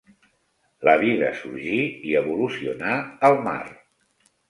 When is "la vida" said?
0.89-1.29